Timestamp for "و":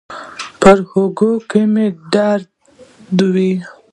3.33-3.35